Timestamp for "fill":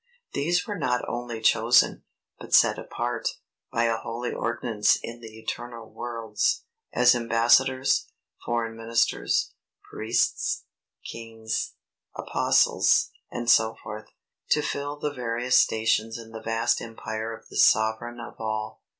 14.63-14.97